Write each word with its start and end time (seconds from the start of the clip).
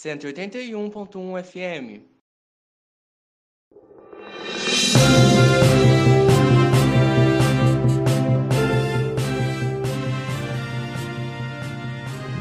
181.1 0.00 1.42
FM. 1.44 2.00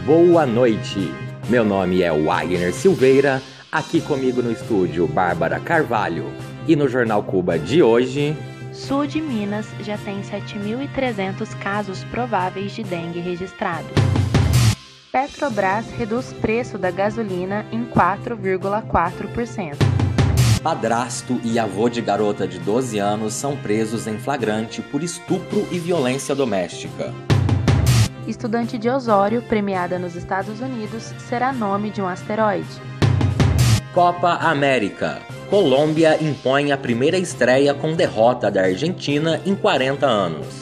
Boa 0.06 0.46
noite. 0.46 1.12
Meu 1.50 1.66
nome 1.66 2.02
é 2.02 2.10
Wagner 2.10 2.74
Silveira, 2.74 3.42
aqui 3.70 4.00
comigo 4.00 4.42
no 4.42 4.54
estúdio 4.54 5.06
Bárbara 5.06 5.60
Carvalho 5.60 6.32
e 6.66 6.78
no 6.78 6.88
Jornal 6.88 7.22
Cuba 7.24 7.60
de 7.60 7.84
hoje. 7.84 8.38
Sul 8.72 9.06
de 9.06 9.20
Minas 9.20 9.68
já 9.82 9.98
tem 9.98 10.22
7.300 10.22 11.60
casos 11.62 12.06
prováveis 12.06 12.72
de 12.72 12.84
dengue 12.84 13.20
registrados. 13.20 13.92
Petrobras 15.12 15.90
reduz 15.98 16.32
preço 16.34 16.78
da 16.78 16.92
gasolina 16.92 17.66
em 17.72 17.84
4,4%. 17.84 19.76
Padrasto 20.62 21.42
e 21.44 21.58
avô 21.58 21.90
de 21.90 22.00
garota 22.00 22.48
de 22.48 22.60
12 22.60 23.00
anos 23.00 23.34
são 23.34 23.58
presos 23.58 24.06
em 24.06 24.20
flagrante 24.20 24.84
por 24.84 25.02
estupro 25.02 25.68
e 25.72 25.80
violência 25.80 26.36
doméstica. 26.36 27.12
Estudante 28.28 28.78
de 28.78 28.88
Osório, 28.88 29.42
premiada 29.42 29.98
nos 29.98 30.16
Estados 30.16 30.60
Unidos, 30.60 31.12
será 31.28 31.52
nome 31.52 31.90
de 31.90 32.04
um 32.04 32.08
asteroide. 32.08 32.70
Copa 33.92 34.34
América. 34.34 35.24
Colômbia 35.50 36.24
impõe 36.24 36.72
a 36.72 36.78
primeira 36.78 37.18
estreia 37.18 37.74
com 37.74 37.96
derrota 37.96 38.52
da 38.52 38.62
Argentina 38.62 39.42
em 39.44 39.56
40 39.56 40.06
anos. 40.06 40.62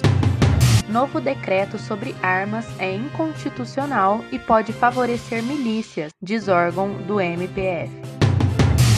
Novo 0.98 1.22
decreto 1.22 1.78
sobre 1.78 2.16
armas 2.24 2.66
é 2.80 2.92
inconstitucional 2.92 4.26
e 4.32 4.40
pode 4.40 4.74
favorecer 4.74 5.44
milícias, 5.44 6.10
diz 6.20 6.48
órgão 6.48 6.92
do 7.04 7.22
MPF. 7.22 7.92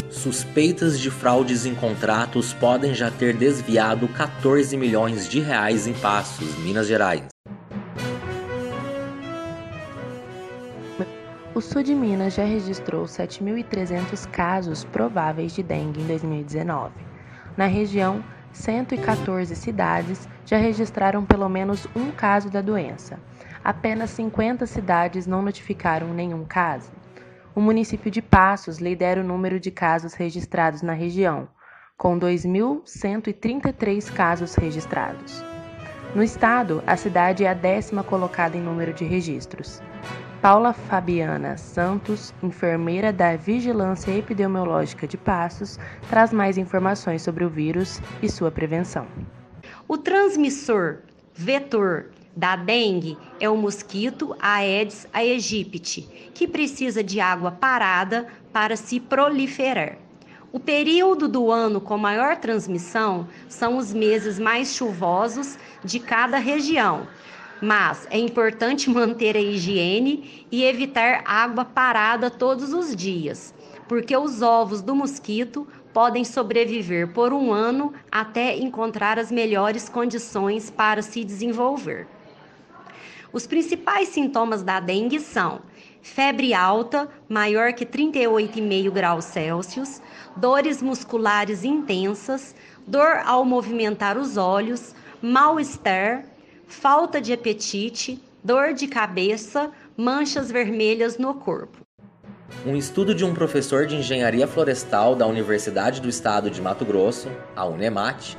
Suspeitas 0.10 0.98
de 0.98 1.12
fraudes 1.12 1.66
em 1.66 1.76
contratos 1.76 2.54
podem 2.54 2.94
já 2.94 3.12
ter 3.12 3.36
desviado 3.36 4.08
14 4.08 4.78
milhões 4.78 5.28
de 5.28 5.42
reais 5.42 5.88
em 5.88 5.94
Passos, 5.94 6.58
Minas 6.60 6.88
Gerais. 6.88 7.28
O 11.54 11.60
sul 11.60 11.84
de 11.84 11.94
Minas 11.94 12.36
já 12.36 12.45
registrou 12.45 13.04
7.300 13.04 14.26
casos 14.30 14.86
prováveis 14.86 15.54
de 15.54 15.62
dengue 15.62 16.00
em 16.00 16.08
2019. 16.08 16.94
Na 17.58 17.66
região, 17.66 18.23
114 18.60 19.56
cidades 19.56 20.28
já 20.46 20.58
registraram 20.58 21.26
pelo 21.26 21.48
menos 21.48 21.88
um 21.96 22.12
caso 22.12 22.50
da 22.50 22.62
doença. 22.62 23.18
Apenas 23.64 24.10
50 24.10 24.66
cidades 24.66 25.26
não 25.26 25.42
notificaram 25.42 26.14
nenhum 26.14 26.44
caso. 26.44 26.92
O 27.56 27.62
município 27.62 28.12
de 28.12 28.22
Passos 28.22 28.80
lidera 28.80 29.22
o 29.22 29.24
número 29.24 29.62
de 29.62 29.72
casos 29.72 30.14
registrados 30.14 30.82
na 30.82 30.92
região, 30.92 31.48
com 31.98 32.20
2.133 32.20 34.14
casos 34.14 34.56
registrados. 34.56 35.42
No 36.14 36.22
estado, 36.22 36.84
a 36.86 36.98
cidade 36.98 37.46
é 37.46 37.50
a 37.50 37.54
décima 37.54 38.04
colocada 38.04 38.58
em 38.58 38.62
número 38.62 38.92
de 38.94 39.06
registros. 39.06 39.82
Paula 40.42 40.72
Fabiana 40.72 41.58
Santos, 41.58 42.34
enfermeira 42.42 43.12
da 43.12 43.36
Vigilância 43.36 44.09
Epidemiológica 44.09 45.06
de 45.06 45.18
Passos, 45.18 45.78
traz 46.09 46.32
mais 46.32 46.58
informações 46.58 47.22
sobre 47.22 47.44
o 47.44 47.50
vírus 47.50 48.00
e 48.23 48.30
sua 48.30 48.50
prevenção. 48.50 49.06
O 49.86 49.98
transmissor 49.98 51.00
vetor 51.34 52.06
da 52.38 52.56
dengue 52.56 53.17
é 53.38 53.50
o 53.50 53.58
mosquito 53.58 54.34
Aedes 54.40 55.06
aegypti, 55.12 56.04
que 56.34 56.48
precisa 56.48 57.04
de 57.04 57.20
água 57.20 57.52
parada 57.52 58.26
para 58.54 58.77
se 58.77 58.98
proliferar. 58.98 59.98
O 60.54 60.60
período 60.60 61.27
do 61.27 61.52
ano 61.52 61.82
com 61.82 61.98
maior 61.98 62.38
transmissão 62.38 63.27
são 63.50 63.76
os 63.76 63.94
meses 63.94 64.39
mais 64.39 64.73
chuvosos 64.73 65.60
de 65.83 66.00
cada 66.00 66.38
região, 66.38 67.08
mas 67.61 68.08
é 68.09 68.17
importante 68.17 68.89
manter 68.92 69.36
a 69.36 69.42
higiene 69.42 70.45
e 70.52 70.64
evitar 70.64 71.21
água 71.25 71.65
parada 71.65 72.30
todos 72.30 72.73
os 72.73 72.95
dias, 72.95 73.53
porque 73.87 74.15
os 74.15 74.42
ovos 74.42 74.81
do 74.81 74.95
mosquito 74.95 75.67
podem 75.93 76.23
sobreviver 76.23 77.14
por 77.14 77.33
um 77.33 77.52
ano 77.52 77.93
até 78.11 78.58
encontrar 78.58 79.17
as 79.17 79.31
melhores 79.31 79.89
condições 79.89 80.70
para 80.70 81.02
se 81.02 81.23
desenvolver. 81.23 82.08
Os 83.31 83.45
principais 83.45 84.09
sintomas 84.09 84.64
da 84.64 84.80
dengue 84.80 85.20
são 85.20 85.61
febre 86.02 86.53
alta, 86.53 87.09
maior 87.27 87.73
que 87.73 87.86
38,5 87.86 88.91
graus 88.91 89.26
Celsius, 89.26 90.02
dores 90.36 90.81
musculares 90.81 91.64
intensas, 91.64 92.55
dor 92.87 93.21
ao 93.26 93.45
movimentar 93.45 94.17
os 94.17 94.37
olhos, 94.37 94.95
mal-estar, 95.21 96.26
falta 96.70 97.20
de 97.20 97.34
apetite, 97.34 98.22
dor 98.44 98.74
de 98.74 98.88
cabeça, 98.88 99.72
manchas 99.98 100.50
vermelhas 100.50 101.18
no 101.18 101.34
corpo. 101.34 101.80
Um 102.66 102.76
estudo 102.76 103.14
de 103.14 103.26
um 103.26 103.34
professor 103.34 103.86
de 103.86 103.96
engenharia 103.96 104.48
florestal 104.48 105.16
da 105.16 105.26
Universidade 105.26 106.00
do 106.00 106.08
Estado 106.08 106.50
de 106.50 106.62
Mato 106.62 106.86
Grosso, 106.86 107.30
a 107.56 107.66
Unemat, 107.66 108.36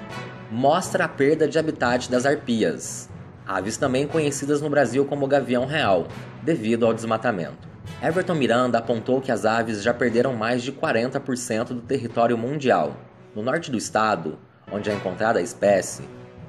mostra 0.51 1.05
a 1.05 1.09
perda 1.09 1.47
de 1.47 1.59
habitat 1.59 2.11
das 2.11 2.25
arpias, 2.25 3.09
aves 3.47 3.77
também 3.77 4.07
conhecidas 4.07 4.61
no 4.61 4.71
Brasil 4.71 5.05
como 5.05 5.27
gavião 5.27 5.67
real, 5.67 6.07
devido 6.43 6.87
ao 6.87 6.95
desmatamento. 6.95 7.69
Everton 8.03 8.35
Miranda 8.35 8.79
apontou 8.79 9.21
que 9.21 9.33
as 9.33 9.45
aves 9.45 9.83
já 9.83 9.93
perderam 9.93 10.35
mais 10.35 10.63
de 10.63 10.73
40% 10.73 11.69
do 11.69 11.81
território 11.81 12.39
mundial. 12.39 12.97
No 13.35 13.43
norte 13.43 13.71
do 13.71 13.77
estado, 13.77 14.39
onde 14.71 14.89
é 14.89 14.95
encontrada 14.95 15.39
a 15.39 15.43
espécie, 15.43 16.03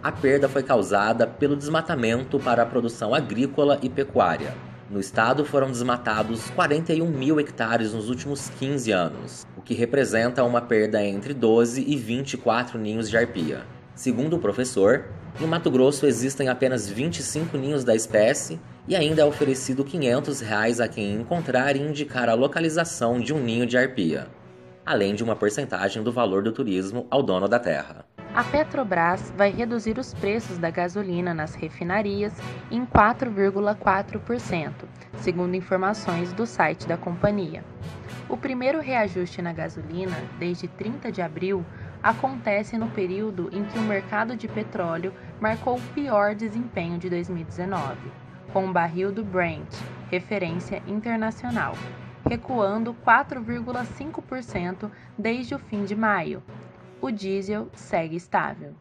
a 0.04 0.12
perda 0.12 0.50
foi 0.50 0.64
causada 0.64 1.28
pelo 1.28 1.56
desmatamento 1.56 2.40
para 2.40 2.64
a 2.64 2.66
produção 2.66 3.14
agrícola 3.14 3.78
e 3.84 3.90
pecuária. 3.90 4.56
No 4.90 5.00
estado 5.00 5.46
foram 5.46 5.72
desmatados 5.72 6.50
41 6.50 7.08
mil 7.08 7.40
hectares 7.40 7.94
nos 7.94 8.10
últimos 8.10 8.50
15 8.50 8.92
anos, 8.92 9.48
o 9.56 9.62
que 9.62 9.74
representa 9.74 10.44
uma 10.44 10.60
perda 10.60 11.06
entre 11.06 11.34
12 11.34 11.86
e 11.88 11.96
24 11.96 12.80
ninhos 12.80 13.10
de 13.10 13.16
arpia. 13.16 13.62
Segundo 13.94 14.36
o 14.36 14.40
professor, 14.40 15.06
no 15.40 15.48
Mato 15.48 15.70
Grosso 15.70 16.06
existem 16.08 16.50
apenas 16.50 16.90
25 16.90 17.56
ninhos 17.58 17.84
da 17.84 17.96
espécie 17.96 18.60
e 18.88 18.96
ainda 18.96 19.22
é 19.22 19.26
oferecido 19.26 19.86
500 19.86 20.42
reais 20.42 20.82
a 20.82 20.88
quem 20.88 21.14
encontrar 21.14 21.76
e 21.76 21.80
indicar 21.80 22.28
a 22.28 22.34
localização 22.34 23.20
de 23.20 23.34
um 23.34 23.40
ninho 23.40 23.68
de 23.68 23.78
arpia, 23.78 24.28
além 24.84 25.14
de 25.14 25.24
uma 25.24 25.36
porcentagem 25.36 26.02
do 26.02 26.12
valor 26.12 26.42
do 26.42 26.52
turismo 26.52 27.06
ao 27.10 27.22
dono 27.22 27.48
da 27.48 27.60
terra. 27.60 28.04
A 28.34 28.46
Petrobras 28.46 29.30
vai 29.36 29.52
reduzir 29.52 30.00
os 30.00 30.14
preços 30.14 30.58
da 30.58 30.70
gasolina 30.70 31.34
nas 31.34 31.54
refinarias 31.54 32.34
em 32.72 32.86
4,4%, 32.86 34.72
segundo 35.18 35.56
informações 35.56 36.32
do 36.32 36.46
site 36.46 36.88
da 36.88 36.96
companhia. 36.96 37.62
O 38.30 38.38
primeiro 38.38 38.80
reajuste 38.80 39.42
na 39.42 39.52
gasolina, 39.52 40.16
desde 40.40 40.70
30 40.70 41.12
de 41.12 41.22
abril, 41.22 41.66
acontece 42.02 42.78
no 42.78 42.90
período 42.90 43.50
em 43.52 43.66
que 43.66 43.78
o 43.78 43.82
mercado 43.84 44.38
de 44.38 44.48
petróleo 44.48 45.14
marcou 45.42 45.76
o 45.76 45.82
pior 45.94 46.34
desempenho 46.34 46.98
de 46.98 47.10
2019, 47.10 47.98
com 48.54 48.66
o 48.66 48.72
barril 48.72 49.12
do 49.12 49.26
Brent, 49.26 49.76
referência 50.10 50.82
internacional, 50.88 51.76
recuando 52.26 52.96
4,5% 53.06 54.90
desde 55.18 55.54
o 55.54 55.60
fim 55.60 55.84
de 55.84 55.98
maio, 55.98 56.42
o 57.02 57.12
diesel 57.12 57.68
segue 57.74 58.16
estável. 58.16 58.74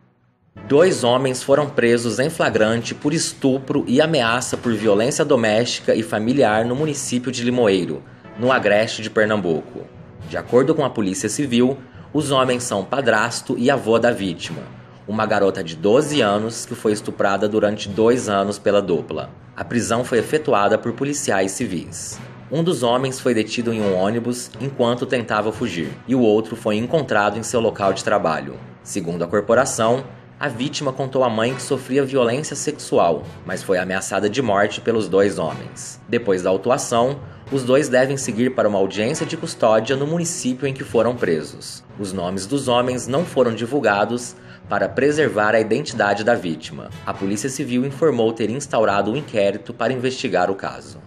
Dois 0.68 1.02
homens 1.02 1.42
foram 1.42 1.70
presos 1.70 2.18
em 2.18 2.28
flagrante 2.28 2.94
por 2.94 3.14
estupro 3.14 3.84
e 3.86 4.00
ameaça 4.00 4.56
por 4.56 4.72
violência 4.74 5.24
doméstica 5.24 5.94
e 5.94 6.02
familiar 6.02 6.64
no 6.64 6.76
município 6.76 7.32
de 7.32 7.42
Limoeiro, 7.42 8.02
no 8.38 8.52
agreste 8.52 9.00
de 9.00 9.08
Pernambuco. 9.08 9.86
De 10.28 10.36
acordo 10.36 10.74
com 10.74 10.84
a 10.84 10.90
Polícia 10.90 11.28
Civil, 11.28 11.78
os 12.12 12.30
homens 12.30 12.64
são 12.64 12.84
padrasto 12.84 13.56
e 13.56 13.70
avô 13.70 13.98
da 13.98 14.10
vítima, 14.10 14.62
uma 15.08 15.24
garota 15.24 15.62
de 15.62 15.76
12 15.76 16.20
anos 16.20 16.66
que 16.66 16.74
foi 16.74 16.92
estuprada 16.92 17.48
durante 17.48 17.88
dois 17.88 18.28
anos 18.28 18.58
pela 18.58 18.82
dupla. 18.82 19.30
A 19.56 19.64
prisão 19.64 20.04
foi 20.04 20.18
efetuada 20.18 20.76
por 20.76 20.92
policiais 20.92 21.52
civis. 21.52 22.20
Um 22.52 22.64
dos 22.64 22.82
homens 22.82 23.20
foi 23.20 23.32
detido 23.32 23.72
em 23.72 23.80
um 23.80 23.94
ônibus 23.94 24.50
enquanto 24.60 25.06
tentava 25.06 25.52
fugir, 25.52 25.88
e 26.08 26.16
o 26.16 26.20
outro 26.20 26.56
foi 26.56 26.78
encontrado 26.78 27.38
em 27.38 27.44
seu 27.44 27.60
local 27.60 27.92
de 27.92 28.02
trabalho. 28.02 28.58
Segundo 28.82 29.22
a 29.22 29.28
corporação, 29.28 30.02
a 30.38 30.48
vítima 30.48 30.92
contou 30.92 31.22
à 31.22 31.30
mãe 31.30 31.54
que 31.54 31.62
sofria 31.62 32.04
violência 32.04 32.56
sexual, 32.56 33.22
mas 33.46 33.62
foi 33.62 33.78
ameaçada 33.78 34.28
de 34.28 34.42
morte 34.42 34.80
pelos 34.80 35.08
dois 35.08 35.38
homens. 35.38 36.00
Depois 36.08 36.42
da 36.42 36.50
autuação, 36.50 37.20
os 37.52 37.62
dois 37.62 37.88
devem 37.88 38.16
seguir 38.16 38.52
para 38.52 38.68
uma 38.68 38.78
audiência 38.78 39.24
de 39.24 39.36
custódia 39.36 39.94
no 39.94 40.06
município 40.06 40.66
em 40.66 40.74
que 40.74 40.82
foram 40.82 41.14
presos. 41.14 41.84
Os 42.00 42.12
nomes 42.12 42.46
dos 42.46 42.66
homens 42.66 43.06
não 43.06 43.24
foram 43.24 43.54
divulgados 43.54 44.34
para 44.68 44.88
preservar 44.88 45.54
a 45.54 45.60
identidade 45.60 46.24
da 46.24 46.34
vítima. 46.34 46.90
A 47.06 47.14
Polícia 47.14 47.48
Civil 47.48 47.84
informou 47.86 48.32
ter 48.32 48.50
instaurado 48.50 49.12
um 49.12 49.16
inquérito 49.16 49.72
para 49.72 49.92
investigar 49.92 50.50
o 50.50 50.56
caso. 50.56 50.98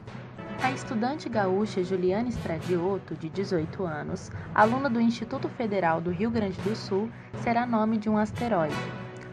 A 0.63 0.71
estudante 0.71 1.27
gaúcha 1.27 1.83
Juliana 1.83 2.30
Estradioto, 2.30 3.15
de 3.15 3.27
18 3.27 3.83
anos, 3.83 4.31
aluna 4.56 4.89
do 4.89 5.01
Instituto 5.01 5.50
Federal 5.50 6.00
do 6.00 6.10
Rio 6.10 6.31
Grande 6.31 6.57
do 6.62 6.74
Sul, 6.74 7.12
será 7.39 7.65
nome 7.65 7.98
de 7.98 8.10
um 8.10 8.18
asteroide. 8.18 8.74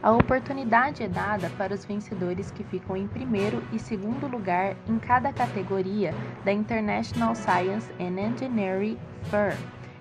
A 0.03 0.11
oportunidade 0.11 1.05
é 1.05 1.09
dada 1.09 1.49
para 1.51 1.73
os 1.73 1.85
vencedores 1.85 2.51
que 2.51 2.65
ficam 2.65 2.97
em 2.97 3.07
primeiro 3.07 3.63
e 3.73 3.79
segundo 3.79 4.27
lugar 4.27 4.75
em 4.89 4.99
cada 4.99 5.33
categoria 5.33 6.13
da 6.45 6.53
International 6.53 7.33
Science 7.37 7.89
and 8.01 8.19
Engineering 8.19 8.99
Fair, 9.31 9.57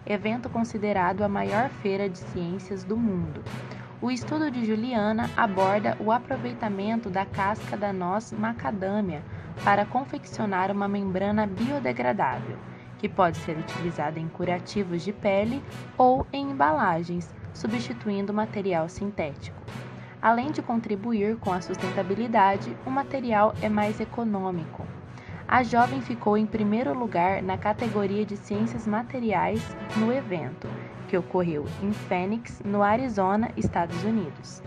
evento 0.07 0.49
considerado 0.49 1.21
a 1.21 1.29
maior 1.29 1.69
feira 1.69 2.09
de 2.09 2.17
ciências 2.17 2.83
do 2.83 2.97
mundo. 2.97 3.43
O 4.01 4.09
estudo 4.09 4.49
de 4.49 4.65
Juliana 4.65 5.29
aborda 5.37 5.95
o 5.99 6.11
aproveitamento 6.11 7.07
da 7.07 7.23
casca 7.23 7.77
da 7.77 7.93
noz 7.93 8.31
macadâmia 8.31 9.21
para 9.63 9.85
confeccionar 9.85 10.71
uma 10.71 10.87
membrana 10.87 11.45
biodegradável, 11.45 12.57
que 12.97 13.09
pode 13.09 13.37
ser 13.37 13.57
utilizada 13.57 14.19
em 14.19 14.27
curativos 14.27 15.03
de 15.03 15.13
pele 15.13 15.63
ou 15.97 16.25
em 16.31 16.51
embalagens, 16.51 17.33
substituindo 17.53 18.33
material 18.33 18.87
sintético. 18.89 19.57
Além 20.21 20.51
de 20.51 20.61
contribuir 20.61 21.37
com 21.37 21.53
a 21.53 21.61
sustentabilidade, 21.61 22.75
o 22.85 22.89
material 22.89 23.53
é 23.61 23.69
mais 23.69 23.99
econômico. 23.99 24.85
A 25.47 25.63
jovem 25.63 26.01
ficou 26.01 26.37
em 26.37 26.45
primeiro 26.45 26.93
lugar 26.93 27.41
na 27.41 27.57
categoria 27.57 28.25
de 28.25 28.37
Ciências 28.37 28.85
Materiais 28.85 29.63
no 29.95 30.13
evento, 30.13 30.67
que 31.09 31.17
ocorreu 31.17 31.65
em 31.81 31.91
Phoenix, 31.91 32.61
no 32.63 32.83
Arizona, 32.83 33.51
Estados 33.57 34.03
Unidos. 34.03 34.61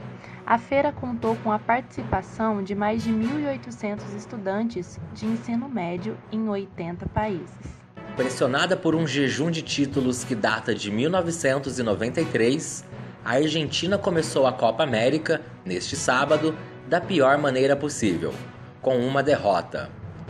A 0.45 0.59
feira 0.59 0.93
contou 0.93 1.37
com 1.37 1.53
a 1.53 1.59
participação 1.59 2.63
de 2.63 2.75
mais 2.75 3.05
de 3.05 3.13
1.800 3.13 4.17
estudantes 4.17 4.99
de 5.15 5.25
ensino 5.25 5.69
médio 5.69 6.19
em 6.33 6.49
80 6.49 7.07
países. 7.11 7.83
Pressionada 8.17 8.77
por 8.77 8.95
um 8.95 9.07
jejum 9.07 9.51
de 9.51 9.63
títulos 9.63 10.25
que 10.25 10.35
data 10.35 10.75
de 10.75 10.91
1993, 10.91 12.85
a 13.25 13.35
Argentina 13.35 13.97
começou 13.97 14.47
a 14.47 14.53
Copa 14.53 14.83
América, 14.83 15.41
neste 15.65 15.95
sábado, 15.95 16.55
da 16.89 17.01
pior 17.01 17.39
maneira 17.39 17.77
possível, 17.77 18.35
com 18.83 18.99
uma 18.99 19.23
derrota, 19.23 19.89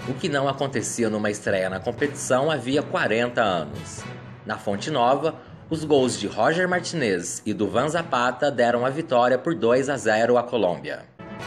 o 0.09 0.15
que 0.15 0.29
não 0.29 0.47
acontecia 0.47 1.09
numa 1.09 1.31
estreia 1.31 1.71
na 1.71 1.81
competição 1.81 2.51
havia 2.51 2.83
40 2.83 3.41
anos. 3.41 4.05
Na 4.45 4.59
Fonte 4.59 4.91
Nova, 4.91 5.37
os 5.73 5.85
gols 5.87 6.21
de 6.21 6.27
Roger 6.27 6.69
Martinez 6.69 7.43
e 7.47 7.55
do 7.55 7.67
Van 7.67 7.89
Zapata 7.89 8.51
deram 8.51 8.85
a 8.85 8.91
vitória 8.91 9.39
por 9.39 9.55
2 9.55 9.89
a 9.89 9.97
0 9.97 10.37
à 10.37 10.43
Colômbia. 10.43 11.07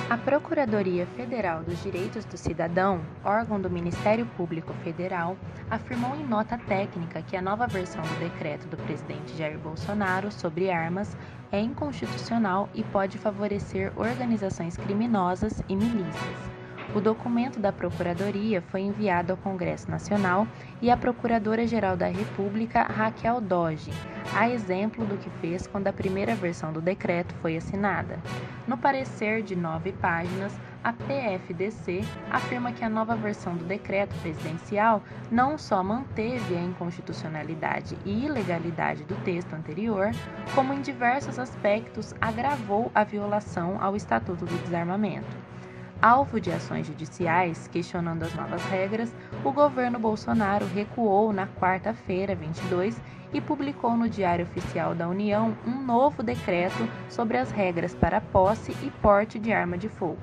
A 0.10 0.18
Procuradoria 0.18 1.06
Federal 1.16 1.62
dos 1.62 1.80
Direitos 1.84 2.26
do 2.26 2.36
Cidadão, 2.36 3.06
órgão 3.24 3.62
do 3.62 3.70
Ministério 3.70 4.26
Público 4.36 4.74
Federal, 4.84 5.38
afirmou 5.70 6.16
em 6.16 6.26
nota 6.26 6.58
técnica 6.58 7.22
que 7.22 7.38
a 7.38 7.42
nova 7.42 7.68
versão 7.68 8.02
do 8.02 8.20
decreto 8.20 8.68
do 8.68 8.78
presidente 8.78 9.38
Jair 9.38 9.60
Bolsonaro 9.60 10.32
sobre 10.32 10.72
armas 10.72 11.16
é 11.52 11.60
inconstitucional 11.60 12.68
e 12.74 12.84
pode 12.84 13.20
favorecer 13.20 13.94
organizações 13.96 14.76
criminosas 14.76 15.62
e 15.70 15.76
milícias. 15.76 16.55
O 16.96 17.02
documento 17.02 17.60
da 17.60 17.74
Procuradoria 17.74 18.62
foi 18.62 18.80
enviado 18.80 19.34
ao 19.34 19.38
Congresso 19.38 19.92
Nacional 19.92 20.48
e 20.82 20.90
à 20.90 20.96
Procuradora-Geral 20.96 21.98
da 21.98 22.08
República, 22.08 22.84
Raquel 22.84 23.42
Doge, 23.42 23.92
a 24.34 24.50
exemplo 24.50 25.06
do 25.06 25.18
que 25.18 25.30
fez 25.42 25.68
quando 25.68 25.88
a 25.88 25.94
primeira 25.94 26.34
versão 26.36 26.72
do 26.72 26.80
decreto 26.80 27.36
foi 27.42 27.58
assinada. 27.58 28.18
No 28.66 28.78
parecer 28.78 29.44
de 29.44 29.58
nove 29.58 29.92
páginas, 29.92 30.58
a 30.82 30.94
PFDC 30.94 32.02
afirma 32.32 32.72
que 32.72 32.86
a 32.86 32.90
nova 32.90 33.14
versão 33.14 33.58
do 33.58 33.66
decreto 33.66 34.16
presidencial 34.22 35.04
não 35.30 35.58
só 35.58 35.84
manteve 35.84 36.56
a 36.56 36.62
inconstitucionalidade 36.62 37.98
e 38.06 38.24
ilegalidade 38.24 39.04
do 39.04 39.16
texto 39.26 39.52
anterior, 39.52 40.12
como 40.56 40.74
em 40.74 40.80
diversos 40.80 41.40
aspectos 41.40 42.14
agravou 42.22 42.90
a 42.96 43.04
violação 43.04 43.78
ao 43.82 43.98
Estatuto 43.98 44.46
do 44.46 44.58
Desarmamento. 44.64 45.45
Alvo 46.06 46.40
de 46.40 46.52
ações 46.52 46.86
judiciais 46.86 47.68
questionando 47.68 48.22
as 48.22 48.36
novas 48.36 48.64
regras, 48.66 49.12
o 49.44 49.52
governo 49.52 49.98
Bolsonaro 49.98 50.64
recuou 50.68 51.34
na 51.34 51.48
quarta-feira, 51.48 52.36
22, 52.36 53.02
e 53.34 53.42
publicou 53.42 53.98
no 53.98 54.08
Diário 54.08 54.46
Oficial 54.46 54.94
da 54.94 55.10
União 55.10 55.58
um 55.66 55.82
novo 55.82 56.22
decreto 56.22 56.88
sobre 57.10 57.40
as 57.40 57.50
regras 57.50 57.96
para 57.96 58.22
posse 58.22 58.72
e 58.84 58.92
porte 59.02 59.40
de 59.40 59.52
arma 59.52 59.80
de 59.80 59.90
fogo. 59.90 60.22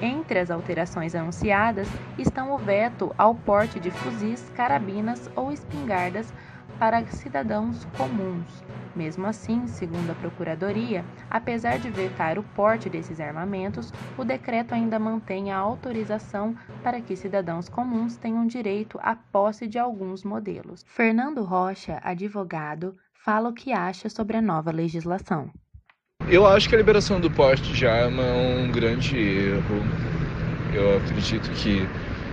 Entre 0.00 0.38
as 0.38 0.50
alterações 0.50 1.14
anunciadas 1.14 1.86
estão 2.16 2.54
o 2.54 2.56
veto 2.56 3.14
ao 3.18 3.34
porte 3.34 3.78
de 3.78 3.90
fuzis, 3.90 4.50
carabinas 4.56 5.28
ou 5.36 5.52
espingardas 5.52 6.32
para 6.80 7.06
cidadãos 7.08 7.86
comuns. 7.94 8.64
Mesmo 8.96 9.26
assim, 9.26 9.66
segundo 9.66 10.10
a 10.10 10.14
Procuradoria, 10.14 11.04
apesar 11.30 11.78
de 11.78 11.90
vetar 11.90 12.38
o 12.38 12.42
porte 12.42 12.88
desses 12.88 13.20
armamentos, 13.20 13.92
o 14.16 14.24
decreto 14.24 14.74
ainda 14.74 14.98
mantém 14.98 15.52
a 15.52 15.58
autorização 15.58 16.56
para 16.82 16.98
que 17.02 17.14
cidadãos 17.14 17.68
comuns 17.68 18.16
tenham 18.16 18.46
direito 18.46 18.98
à 19.02 19.14
posse 19.14 19.66
de 19.66 19.78
alguns 19.78 20.24
modelos. 20.24 20.82
Fernando 20.88 21.44
Rocha, 21.44 22.00
advogado, 22.02 22.96
fala 23.12 23.50
o 23.50 23.52
que 23.52 23.72
acha 23.72 24.08
sobre 24.08 24.38
a 24.38 24.42
nova 24.42 24.70
legislação. 24.70 25.50
Eu 26.28 26.46
acho 26.46 26.66
que 26.66 26.74
a 26.74 26.78
liberação 26.78 27.20
do 27.20 27.30
porte 27.30 27.74
de 27.74 27.86
arma 27.86 28.22
é 28.22 28.64
um 28.64 28.72
grande 28.72 29.18
erro. 29.18 29.82
Eu 30.72 30.96
acredito 30.96 31.50
que 31.50 31.86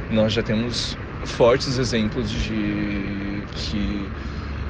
nós 0.10 0.32
já 0.32 0.42
temos 0.42 0.98
fortes 1.26 1.78
exemplos 1.78 2.32
de 2.32 3.44
que 3.56 4.10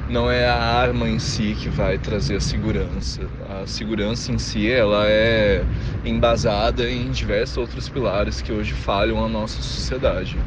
não 0.10 0.32
é 0.32 0.48
a 0.48 0.56
arma 0.56 1.10
em 1.10 1.20
si 1.20 1.56
que 1.56 1.70
vai 1.70 1.98
trazer 1.98 2.38
a 2.38 2.40
segurança. 2.40 3.22
A 3.50 3.68
segurança 3.68 4.32
em 4.32 4.38
si 4.38 4.70
ela 4.70 5.06
é 5.08 5.66
embasada 6.06 6.90
em 6.90 7.12
diversos 7.12 7.58
outros 7.58 7.90
pilares 7.90 8.42
que 8.42 8.52
hoje 8.52 8.74
falham 8.74 9.24
a 9.24 9.28
nossa 9.28 9.62
sociedade. 9.62 10.38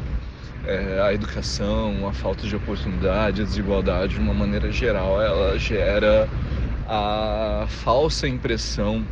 É, 0.63 1.01
a 1.01 1.13
educação, 1.13 2.07
a 2.07 2.13
falta 2.13 2.47
de 2.47 2.55
oportunidade, 2.55 3.41
a 3.41 3.45
desigualdade, 3.45 4.15
de 4.15 4.19
uma 4.19 4.33
maneira 4.33 4.71
geral, 4.71 5.21
ela 5.21 5.57
gera 5.57 6.27
a 6.87 7.65
falsa 7.67 8.27
impressão 8.27 9.05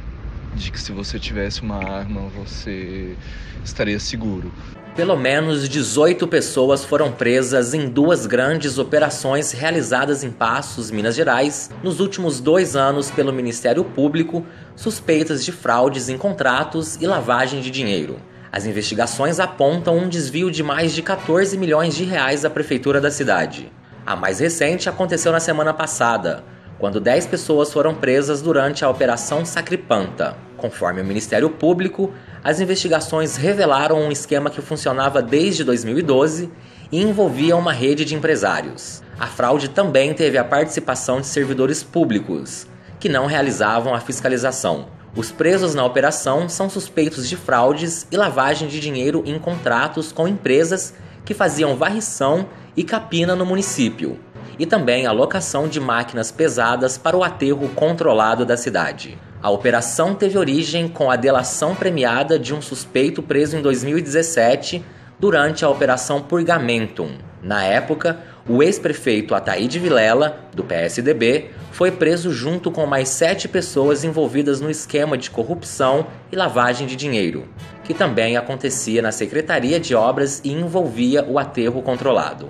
de 0.59 0.71
que 0.71 0.79
se 0.79 0.91
você 0.91 1.17
tivesse 1.17 1.61
uma 1.61 1.77
arma 1.77 2.29
você 2.35 3.15
estaria 3.63 3.99
seguro. 3.99 4.51
Pelo 4.95 5.15
menos 5.15 5.69
18 5.69 6.27
pessoas 6.27 6.83
foram 6.83 7.11
presas 7.11 7.73
em 7.73 7.87
duas 7.87 8.25
grandes 8.25 8.77
operações 8.77 9.51
realizadas 9.53 10.23
em 10.23 10.29
Passos, 10.29 10.91
Minas 10.91 11.15
Gerais, 11.15 11.69
nos 11.81 11.99
últimos 12.01 12.41
dois 12.41 12.75
anos 12.75 13.09
pelo 13.09 13.31
Ministério 13.31 13.85
Público, 13.85 14.45
suspeitas 14.75 15.45
de 15.45 15.51
fraudes 15.51 16.09
em 16.09 16.17
contratos 16.17 16.97
e 17.01 17.07
lavagem 17.07 17.61
de 17.61 17.71
dinheiro. 17.71 18.19
As 18.51 18.65
investigações 18.65 19.39
apontam 19.39 19.97
um 19.97 20.09
desvio 20.09 20.51
de 20.51 20.63
mais 20.63 20.93
de 20.93 21.01
14 21.01 21.57
milhões 21.57 21.95
de 21.95 22.03
reais 22.03 22.43
à 22.43 22.49
prefeitura 22.49 22.99
da 22.99 23.11
cidade. 23.11 23.71
A 24.05 24.15
mais 24.15 24.39
recente 24.39 24.89
aconteceu 24.89 25.31
na 25.31 25.39
semana 25.39 25.73
passada, 25.73 26.43
quando 26.79 27.01
10 27.01 27.27
pessoas 27.27 27.71
foram 27.73 27.93
presas 27.93 28.41
durante 28.41 28.85
a 28.85 28.89
Operação 28.89 29.43
Sacripanta. 29.43 30.37
Conforme 30.55 31.01
o 31.01 31.05
Ministério 31.05 31.49
Público, 31.49 32.11
as 32.41 32.61
investigações 32.61 33.35
revelaram 33.35 33.99
um 33.99 34.11
esquema 34.11 34.49
que 34.49 34.61
funcionava 34.61 35.21
desde 35.21 35.63
2012 35.65 36.49
e 36.89 37.01
envolvia 37.01 37.57
uma 37.57 37.73
rede 37.73 38.05
de 38.05 38.15
empresários. 38.15 39.03
A 39.19 39.27
fraude 39.27 39.69
também 39.69 40.13
teve 40.13 40.37
a 40.37 40.43
participação 40.43 41.19
de 41.19 41.27
servidores 41.27 41.83
públicos, 41.83 42.65
que 42.97 43.09
não 43.09 43.25
realizavam 43.25 43.93
a 43.93 43.99
fiscalização. 43.99 44.87
Os 45.15 45.31
presos 45.31 45.75
na 45.75 45.83
operação 45.83 46.47
são 46.47 46.69
suspeitos 46.69 47.27
de 47.27 47.35
fraudes 47.35 48.07
e 48.09 48.15
lavagem 48.15 48.69
de 48.69 48.79
dinheiro 48.79 49.21
em 49.25 49.37
contratos 49.37 50.13
com 50.13 50.27
empresas 50.27 50.93
que 51.25 51.33
faziam 51.33 51.75
varrição 51.75 52.47
e 52.75 52.83
capina 52.83 53.35
no 53.35 53.45
município, 53.45 54.17
e 54.59 54.65
também 54.65 55.07
a 55.07 55.11
locação 55.11 55.67
de 55.67 55.79
máquinas 55.79 56.31
pesadas 56.31 56.97
para 56.97 57.15
o 57.15 57.23
aterro 57.23 57.69
controlado 57.69 58.45
da 58.45 58.57
cidade. 58.57 59.17
A 59.41 59.49
operação 59.49 60.13
teve 60.13 60.37
origem 60.37 60.89
com 60.89 61.09
a 61.09 61.15
delação 61.15 61.73
premiada 61.73 62.37
de 62.37 62.53
um 62.53 62.61
suspeito 62.61 63.23
preso 63.23 63.55
em 63.55 63.61
2017 63.61 64.83
durante 65.17 65.63
a 65.63 65.69
Operação 65.69 66.21
Purgamentum. 66.21 67.11
Na 67.41 67.63
época, 67.63 68.19
o 68.47 68.61
ex-prefeito 68.61 69.33
Ataíde 69.33 69.79
Vilela, 69.79 70.39
do 70.53 70.63
PSDB, 70.63 71.51
foi 71.71 71.91
preso 71.91 72.33
junto 72.33 72.69
com 72.69 72.85
mais 72.85 73.07
sete 73.07 73.47
pessoas 73.47 74.03
envolvidas 74.03 74.59
no 74.59 74.69
esquema 74.69 75.17
de 75.17 75.29
corrupção 75.29 76.07
e 76.31 76.35
lavagem 76.35 76.85
de 76.85 76.97
dinheiro, 76.97 77.47
que 77.85 77.93
também 77.93 78.35
acontecia 78.35 79.01
na 79.01 79.11
Secretaria 79.11 79.79
de 79.79 79.95
Obras 79.95 80.41
e 80.43 80.51
envolvia 80.51 81.23
o 81.23 81.39
aterro 81.39 81.81
controlado. 81.81 82.49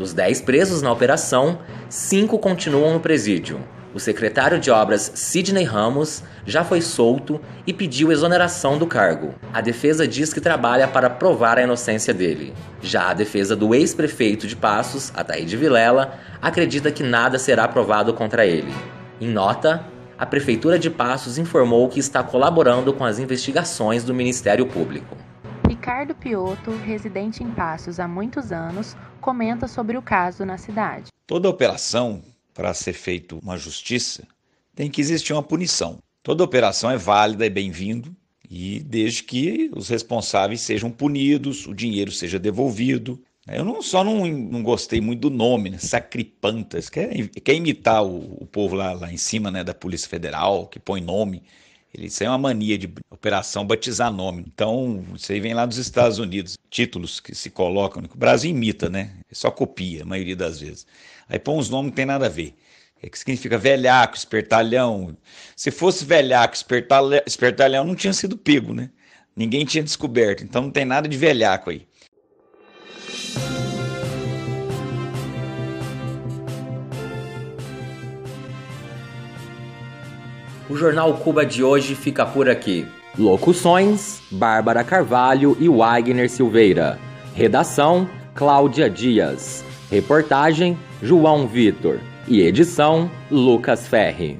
Dos 0.00 0.14
dez 0.14 0.40
presos 0.40 0.80
na 0.80 0.90
operação, 0.90 1.58
cinco 1.90 2.38
continuam 2.38 2.94
no 2.94 3.00
presídio. 3.00 3.60
O 3.92 4.00
secretário 4.00 4.58
de 4.58 4.70
Obras 4.70 5.12
Sidney 5.14 5.64
Ramos 5.64 6.22
já 6.46 6.64
foi 6.64 6.80
solto 6.80 7.38
e 7.66 7.72
pediu 7.74 8.10
exoneração 8.10 8.78
do 8.78 8.86
cargo. 8.86 9.34
A 9.52 9.60
defesa 9.60 10.08
diz 10.08 10.32
que 10.32 10.40
trabalha 10.40 10.88
para 10.88 11.10
provar 11.10 11.58
a 11.58 11.62
inocência 11.64 12.14
dele. 12.14 12.54
Já 12.80 13.10
a 13.10 13.12
defesa 13.12 13.54
do 13.54 13.74
ex-prefeito 13.74 14.46
de 14.46 14.56
Passos, 14.56 15.12
Ataíde 15.14 15.54
Vilela, 15.54 16.14
acredita 16.40 16.90
que 16.90 17.02
nada 17.02 17.38
será 17.38 17.68
provado 17.68 18.14
contra 18.14 18.46
ele. 18.46 18.72
Em 19.20 19.28
nota, 19.28 19.84
a 20.18 20.24
Prefeitura 20.24 20.78
de 20.78 20.88
Passos 20.88 21.36
informou 21.36 21.90
que 21.90 22.00
está 22.00 22.22
colaborando 22.22 22.94
com 22.94 23.04
as 23.04 23.18
investigações 23.18 24.02
do 24.02 24.14
Ministério 24.14 24.64
Público. 24.64 25.14
Ricardo 25.80 26.14
Piotto, 26.14 26.72
residente 26.72 27.42
em 27.42 27.50
Passos 27.52 27.98
há 27.98 28.06
muitos 28.06 28.52
anos, 28.52 28.94
comenta 29.18 29.66
sobre 29.66 29.96
o 29.96 30.02
caso 30.02 30.44
na 30.44 30.58
cidade. 30.58 31.06
Toda 31.26 31.48
operação 31.48 32.22
para 32.52 32.74
ser 32.74 32.92
feito 32.92 33.38
uma 33.42 33.56
justiça, 33.56 34.28
tem 34.74 34.90
que 34.90 35.00
existir 35.00 35.32
uma 35.32 35.42
punição. 35.42 35.98
Toda 36.22 36.44
operação 36.44 36.90
é 36.90 36.98
válida 36.98 37.46
e 37.46 37.50
bem-vindo, 37.50 38.14
e 38.48 38.80
desde 38.80 39.22
que 39.22 39.70
os 39.74 39.88
responsáveis 39.88 40.60
sejam 40.60 40.90
punidos, 40.90 41.66
o 41.66 41.72
dinheiro 41.72 42.12
seja 42.12 42.38
devolvido. 42.38 43.18
Eu 43.48 43.64
não, 43.64 43.80
só 43.80 44.04
não, 44.04 44.26
não 44.26 44.62
gostei 44.62 45.00
muito 45.00 45.30
do 45.30 45.34
nome, 45.34 45.70
né? 45.70 45.78
Sacripantas, 45.78 46.90
quer, 46.90 47.26
quer 47.28 47.54
imitar 47.54 48.04
o, 48.04 48.42
o 48.42 48.46
povo 48.46 48.76
lá, 48.76 48.92
lá 48.92 49.10
em 49.10 49.16
cima 49.16 49.50
né, 49.50 49.64
da 49.64 49.72
Polícia 49.72 50.10
Federal, 50.10 50.66
que 50.66 50.78
põe 50.78 51.00
nome. 51.00 51.42
Isso 51.92 52.22
é 52.22 52.28
uma 52.28 52.38
mania 52.38 52.78
de 52.78 52.92
operação 53.10 53.66
batizar 53.66 54.12
nome. 54.12 54.44
Então, 54.46 55.04
isso 55.14 55.32
aí 55.32 55.40
vem 55.40 55.54
lá 55.54 55.66
dos 55.66 55.76
Estados 55.76 56.18
Unidos. 56.18 56.56
Títulos 56.70 57.18
que 57.18 57.34
se 57.34 57.50
colocam, 57.50 58.02
o 58.02 58.16
Brasil 58.16 58.50
imita, 58.50 58.88
né? 58.88 59.12
Só 59.32 59.50
copia, 59.50 60.02
a 60.02 60.06
maioria 60.06 60.36
das 60.36 60.60
vezes. 60.60 60.86
Aí 61.28 61.38
põe 61.38 61.56
uns 61.56 61.68
nomes 61.68 61.86
que 61.86 61.90
não 61.90 61.96
tem 61.96 62.06
nada 62.06 62.26
a 62.26 62.28
ver. 62.28 62.54
O 63.02 63.10
que 63.10 63.18
significa 63.18 63.58
velhaco, 63.58 64.16
espertalhão. 64.16 65.16
Se 65.56 65.70
fosse 65.70 66.04
velhaco, 66.04 66.54
espertalhão 67.26 67.84
não 67.84 67.94
tinha 67.96 68.12
sido 68.12 68.36
pego, 68.36 68.72
né? 68.72 68.90
Ninguém 69.34 69.64
tinha 69.64 69.82
descoberto. 69.82 70.44
Então 70.44 70.62
não 70.62 70.70
tem 70.70 70.84
nada 70.84 71.08
de 71.08 71.16
velhaco 71.16 71.70
aí. 71.70 71.88
O 80.70 80.76
Jornal 80.76 81.14
Cuba 81.14 81.44
de 81.44 81.64
hoje 81.64 81.96
fica 81.96 82.24
por 82.24 82.48
aqui. 82.48 82.86
Locuções: 83.18 84.22
Bárbara 84.30 84.84
Carvalho 84.84 85.56
e 85.58 85.68
Wagner 85.68 86.30
Silveira. 86.30 86.96
Redação: 87.34 88.08
Cláudia 88.36 88.88
Dias. 88.88 89.64
Reportagem: 89.90 90.78
João 91.02 91.48
Vitor. 91.48 91.98
E 92.28 92.40
edição: 92.40 93.10
Lucas 93.28 93.88
Ferri. 93.88 94.38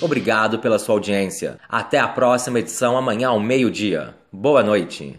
Obrigado 0.00 0.58
pela 0.58 0.80
sua 0.80 0.96
audiência. 0.96 1.56
Até 1.68 2.00
a 2.00 2.08
próxima 2.08 2.58
edição 2.58 2.96
amanhã 2.96 3.28
ao 3.28 3.38
meio-dia. 3.38 4.16
Boa 4.32 4.64
noite. 4.64 5.16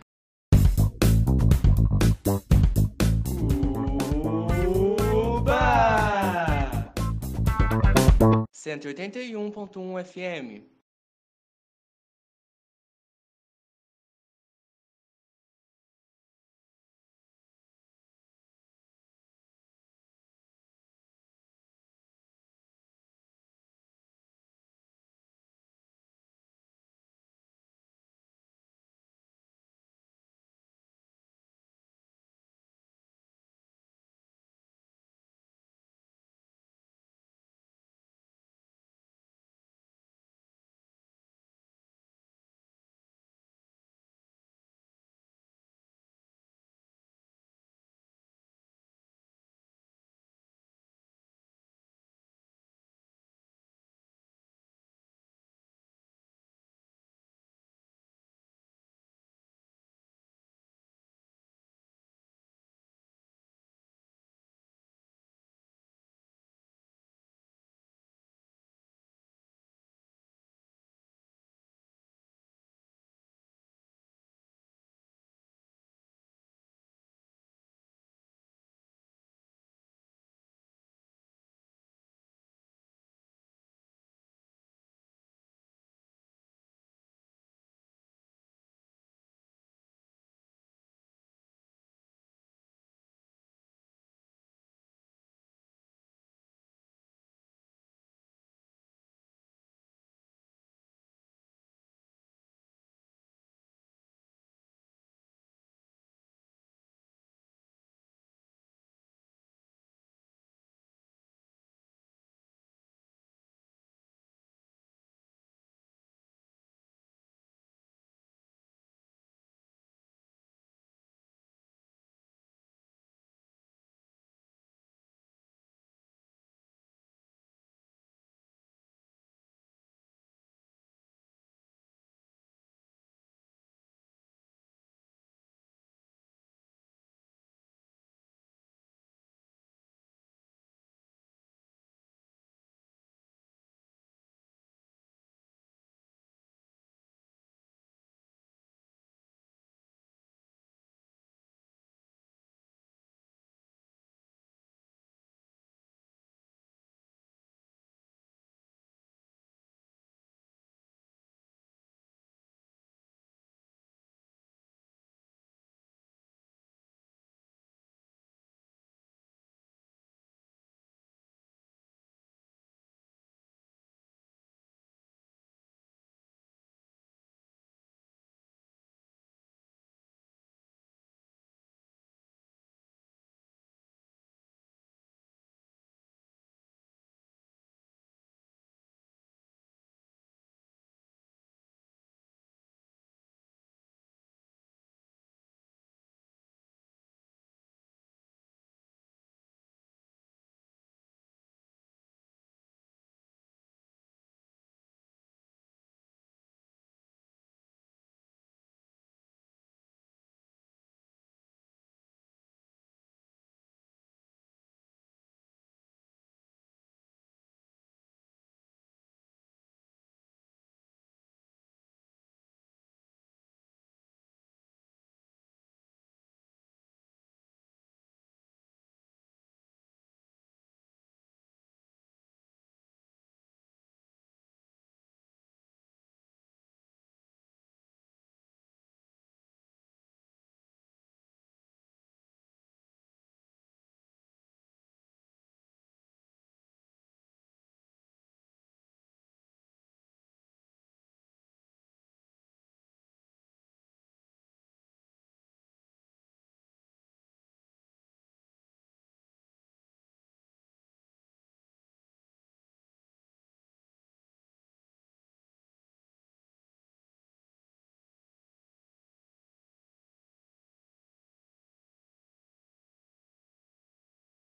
Cento 8.70 8.86
e 8.86 8.90
oitenta 8.90 9.20
e 9.20 9.36
um 9.36 9.50
ponto 9.50 9.82
um 9.82 9.96
FM 9.98 10.62